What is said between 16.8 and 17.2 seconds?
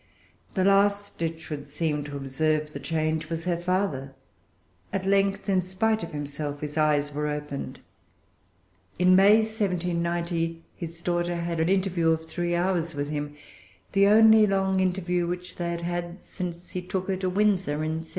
took her